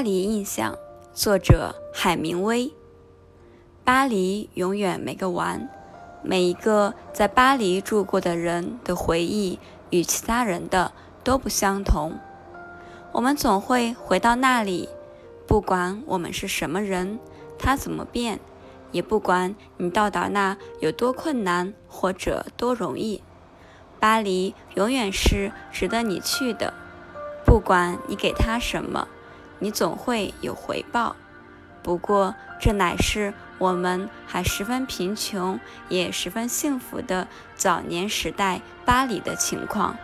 [0.00, 0.78] 巴黎印象，
[1.12, 2.72] 作者海明威。
[3.84, 5.68] 巴黎永远没个完，
[6.22, 9.58] 每一个在巴黎住过的人的回忆
[9.90, 10.92] 与其他人的
[11.22, 12.14] 都不相同。
[13.12, 14.88] 我们总会回到那里，
[15.46, 17.18] 不管我们是什么人，
[17.58, 18.40] 它怎么变，
[18.92, 23.22] 也不管你到达那有多困难或者多容易，
[23.98, 26.72] 巴黎永远是值得你去的。
[27.44, 29.06] 不管你给他什么。
[29.60, 31.14] 你总会有回报，
[31.82, 39.96] 不过这乃是我们还十分贫穷也十分幸福的早年时代巴黎的情况。